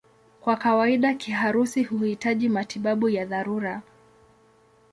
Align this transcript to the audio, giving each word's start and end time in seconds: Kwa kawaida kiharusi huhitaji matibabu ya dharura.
Kwa 0.41 0.55
kawaida 0.55 1.13
kiharusi 1.13 1.83
huhitaji 1.83 2.49
matibabu 2.49 3.09
ya 3.09 3.25
dharura. 3.25 3.81